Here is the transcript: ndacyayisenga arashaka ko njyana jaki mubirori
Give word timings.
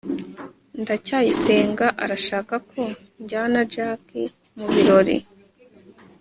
ndacyayisenga 0.81 1.85
arashaka 2.03 2.55
ko 2.69 2.81
njyana 3.21 3.61
jaki 3.73 4.21
mubirori 4.57 5.17